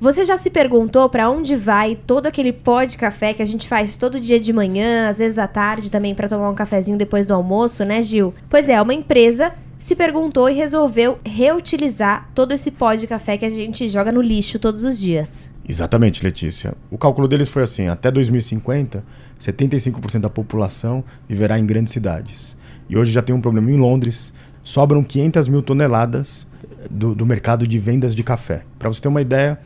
Você 0.00 0.24
já 0.24 0.36
se 0.36 0.48
perguntou 0.48 1.08
para 1.08 1.28
onde 1.28 1.56
vai 1.56 1.96
todo 1.96 2.26
aquele 2.26 2.52
pó 2.52 2.84
de 2.84 2.96
café 2.96 3.34
que 3.34 3.42
a 3.42 3.44
gente 3.44 3.66
faz 3.66 3.96
todo 3.96 4.20
dia 4.20 4.38
de 4.38 4.52
manhã, 4.52 5.08
às 5.08 5.18
vezes 5.18 5.38
à 5.38 5.48
tarde 5.48 5.90
também 5.90 6.14
para 6.14 6.28
tomar 6.28 6.48
um 6.50 6.54
cafezinho 6.54 6.96
depois 6.96 7.26
do 7.26 7.34
almoço, 7.34 7.84
né, 7.84 8.00
Gil? 8.00 8.32
Pois 8.48 8.68
é, 8.68 8.80
uma 8.80 8.94
empresa 8.94 9.52
se 9.80 9.96
perguntou 9.96 10.48
e 10.48 10.54
resolveu 10.54 11.18
reutilizar 11.24 12.30
todo 12.32 12.52
esse 12.52 12.70
pó 12.70 12.94
de 12.94 13.08
café 13.08 13.36
que 13.36 13.44
a 13.44 13.50
gente 13.50 13.88
joga 13.88 14.12
no 14.12 14.22
lixo 14.22 14.60
todos 14.60 14.84
os 14.84 15.00
dias. 15.00 15.50
Exatamente, 15.68 16.22
Letícia. 16.22 16.74
O 16.92 16.96
cálculo 16.96 17.26
deles 17.26 17.48
foi 17.48 17.64
assim: 17.64 17.88
até 17.88 18.08
2050, 18.08 19.04
75% 19.40 20.20
da 20.20 20.30
população 20.30 21.02
viverá 21.28 21.58
em 21.58 21.66
grandes 21.66 21.92
cidades. 21.92 22.56
E 22.88 22.96
hoje 22.96 23.10
já 23.10 23.20
tem 23.20 23.34
um 23.34 23.40
problema 23.40 23.68
em 23.68 23.76
Londres, 23.76 24.32
sobram 24.62 25.02
500 25.02 25.48
mil 25.48 25.60
toneladas 25.60 26.46
do, 26.88 27.16
do 27.16 27.26
mercado 27.26 27.66
de 27.66 27.80
vendas 27.80 28.14
de 28.14 28.22
café. 28.22 28.62
Para 28.78 28.88
você 28.88 29.00
ter 29.00 29.08
uma 29.08 29.20
ideia, 29.20 29.58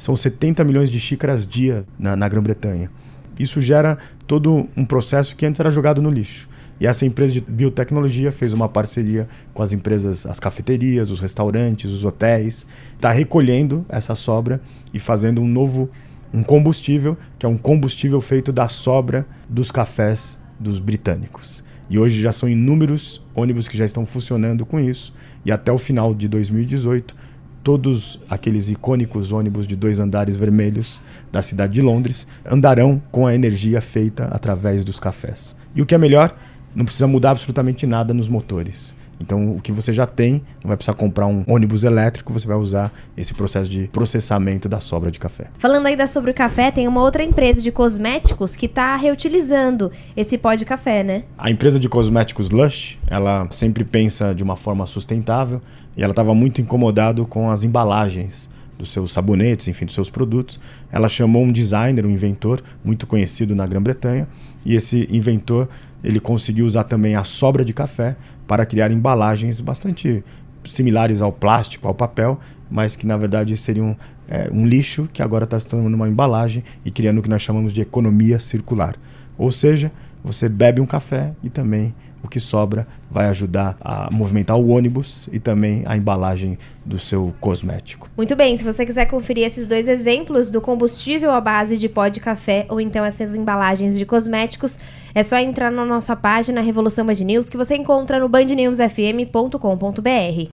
são 0.00 0.16
70 0.16 0.64
milhões 0.64 0.88
de 0.90 0.98
xícaras 0.98 1.46
dia 1.46 1.84
na, 1.98 2.16
na 2.16 2.26
Grã-Bretanha. 2.26 2.90
Isso 3.38 3.60
gera 3.60 3.98
todo 4.26 4.66
um 4.76 4.84
processo 4.84 5.36
que 5.36 5.44
antes 5.44 5.60
era 5.60 5.70
jogado 5.70 6.00
no 6.00 6.10
lixo. 6.10 6.48
E 6.80 6.86
essa 6.86 7.04
empresa 7.04 7.34
de 7.34 7.42
biotecnologia 7.42 8.32
fez 8.32 8.54
uma 8.54 8.66
parceria 8.66 9.28
com 9.52 9.62
as 9.62 9.72
empresas, 9.72 10.24
as 10.24 10.40
cafeterias, 10.40 11.10
os 11.10 11.20
restaurantes, 11.20 11.92
os 11.92 12.04
hotéis, 12.04 12.66
está 12.94 13.12
recolhendo 13.12 13.84
essa 13.90 14.14
sobra 14.14 14.62
e 14.92 14.98
fazendo 14.98 15.42
um 15.42 15.46
novo 15.46 15.90
um 16.32 16.42
combustível, 16.42 17.18
que 17.38 17.44
é 17.44 17.48
um 17.48 17.58
combustível 17.58 18.20
feito 18.20 18.52
da 18.52 18.68
sobra 18.68 19.26
dos 19.48 19.70
cafés 19.70 20.38
dos 20.58 20.78
britânicos. 20.78 21.62
E 21.90 21.98
hoje 21.98 22.22
já 22.22 22.32
são 22.32 22.48
inúmeros 22.48 23.20
ônibus 23.34 23.68
que 23.68 23.76
já 23.76 23.84
estão 23.84 24.06
funcionando 24.06 24.64
com 24.64 24.78
isso. 24.80 25.12
E 25.44 25.50
até 25.50 25.72
o 25.72 25.76
final 25.76 26.14
de 26.14 26.28
2018, 26.28 27.16
todos 27.62 28.18
aqueles 28.28 28.68
icônicos 28.68 29.32
ônibus 29.32 29.66
de 29.66 29.76
dois 29.76 29.98
andares 29.98 30.36
vermelhos 30.36 31.00
da 31.30 31.42
cidade 31.42 31.74
de 31.74 31.82
Londres 31.82 32.26
andarão 32.44 33.00
com 33.10 33.26
a 33.26 33.34
energia 33.34 33.80
feita 33.80 34.24
através 34.24 34.84
dos 34.84 34.98
cafés. 34.98 35.54
E 35.74 35.82
o 35.82 35.86
que 35.86 35.94
é 35.94 35.98
melhor, 35.98 36.34
não 36.74 36.84
precisa 36.84 37.06
mudar 37.06 37.32
absolutamente 37.32 37.86
nada 37.86 38.14
nos 38.14 38.28
motores. 38.28 38.94
Então, 39.20 39.56
o 39.56 39.60
que 39.60 39.70
você 39.70 39.92
já 39.92 40.06
tem, 40.06 40.42
não 40.62 40.68
vai 40.68 40.76
precisar 40.76 40.94
comprar 40.94 41.26
um 41.26 41.44
ônibus 41.46 41.84
elétrico, 41.84 42.32
você 42.32 42.46
vai 42.46 42.56
usar 42.56 42.92
esse 43.16 43.34
processo 43.34 43.70
de 43.70 43.88
processamento 43.88 44.68
da 44.68 44.80
sobra 44.80 45.10
de 45.10 45.18
café. 45.18 45.48
Falando 45.58 45.86
ainda 45.86 46.06
sobre 46.06 46.30
o 46.30 46.34
café, 46.34 46.70
tem 46.70 46.88
uma 46.88 47.02
outra 47.02 47.22
empresa 47.22 47.60
de 47.60 47.70
cosméticos 47.70 48.56
que 48.56 48.66
está 48.66 48.96
reutilizando 48.96 49.92
esse 50.16 50.38
pó 50.38 50.54
de 50.54 50.64
café, 50.64 51.04
né? 51.04 51.24
A 51.36 51.50
empresa 51.50 51.78
de 51.78 51.88
cosméticos 51.88 52.50
Lush, 52.50 52.98
ela 53.06 53.46
sempre 53.50 53.84
pensa 53.84 54.34
de 54.34 54.42
uma 54.42 54.56
forma 54.56 54.86
sustentável 54.86 55.60
e 55.96 56.02
ela 56.02 56.12
estava 56.12 56.34
muito 56.34 56.60
incomodado 56.60 57.26
com 57.26 57.50
as 57.50 57.62
embalagens 57.62 58.48
dos 58.78 58.90
seus 58.90 59.12
sabonetes, 59.12 59.68
enfim, 59.68 59.84
dos 59.84 59.94
seus 59.94 60.08
produtos. 60.08 60.58
Ela 60.90 61.08
chamou 61.08 61.42
um 61.42 61.52
designer, 61.52 62.06
um 62.06 62.10
inventor 62.10 62.62
muito 62.82 63.06
conhecido 63.06 63.54
na 63.54 63.66
Grã-Bretanha, 63.66 64.26
e 64.64 64.74
esse 64.74 65.06
inventor 65.10 65.68
ele 66.02 66.20
conseguiu 66.20 66.66
usar 66.66 66.84
também 66.84 67.14
a 67.14 67.24
sobra 67.24 67.64
de 67.64 67.72
café 67.72 68.16
para 68.46 68.64
criar 68.66 68.90
embalagens 68.90 69.60
bastante 69.60 70.24
similares 70.64 71.22
ao 71.22 71.32
plástico, 71.32 71.88
ao 71.88 71.94
papel, 71.94 72.38
mas 72.70 72.96
que 72.96 73.06
na 73.06 73.16
verdade 73.16 73.56
seriam 73.56 73.96
é, 74.28 74.48
um 74.52 74.66
lixo 74.66 75.08
que 75.12 75.22
agora 75.22 75.44
está 75.44 75.58
se 75.58 75.66
tornando 75.66 75.96
uma 75.96 76.08
embalagem 76.08 76.62
e 76.84 76.90
criando 76.90 77.18
o 77.18 77.22
que 77.22 77.28
nós 77.28 77.42
chamamos 77.42 77.72
de 77.72 77.80
economia 77.80 78.38
circular. 78.38 78.96
Ou 79.36 79.50
seja, 79.50 79.90
você 80.22 80.48
bebe 80.48 80.80
um 80.80 80.86
café 80.86 81.32
e 81.42 81.48
também 81.48 81.94
o 82.22 82.28
que 82.28 82.40
sobra 82.40 82.86
vai 83.10 83.26
ajudar 83.26 83.76
a 83.80 84.08
movimentar 84.10 84.56
o 84.56 84.68
ônibus 84.68 85.28
e 85.32 85.38
também 85.38 85.82
a 85.86 85.96
embalagem 85.96 86.58
do 86.84 86.98
seu 86.98 87.34
cosmético. 87.40 88.08
Muito 88.16 88.36
bem, 88.36 88.56
se 88.56 88.64
você 88.64 88.86
quiser 88.86 89.06
conferir 89.06 89.46
esses 89.46 89.66
dois 89.66 89.88
exemplos 89.88 90.50
do 90.50 90.60
combustível 90.60 91.30
à 91.30 91.40
base 91.40 91.76
de 91.76 91.88
pó 91.88 92.08
de 92.08 92.20
café 92.20 92.66
ou 92.68 92.80
então 92.80 93.04
essas 93.04 93.34
embalagens 93.34 93.98
de 93.98 94.06
cosméticos, 94.06 94.78
é 95.14 95.22
só 95.22 95.38
entrar 95.38 95.70
na 95.70 95.84
nossa 95.84 96.14
página 96.14 96.60
Revolução 96.60 97.04
Band 97.04 97.14
News 97.14 97.48
que 97.48 97.56
você 97.56 97.76
encontra 97.76 98.18
no 98.18 98.28
bandnewsfm.com.br. 98.28 100.48